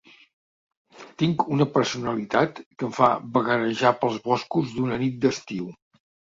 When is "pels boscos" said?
4.01-4.73